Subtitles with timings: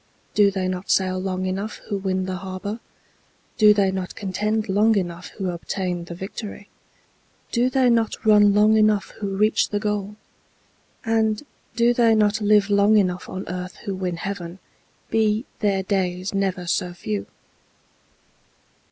[0.33, 2.79] Do they not sail long enough who win the harbor?
[3.59, 6.69] Do they not contend long enough who obtain the victory?
[7.51, 10.15] Do they not run long enough who reach the goal?
[11.05, 11.43] And
[11.75, 14.57] do they not live long enough on earth who win heaven,
[15.11, 17.27] be their days never so few?